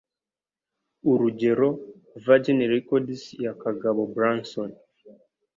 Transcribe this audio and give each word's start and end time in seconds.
Urugero, 1.11 1.69
Virgin 2.25 2.59
Records 2.73 3.21
ya 3.43 3.53
Kagabo 3.61 4.01
Branson, 4.15 4.69